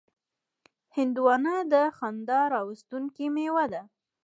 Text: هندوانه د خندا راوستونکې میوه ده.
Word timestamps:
هندوانه 0.95 1.55
د 1.71 1.75
خندا 1.97 2.41
راوستونکې 2.55 3.25
میوه 3.35 3.65
ده. 3.73 3.83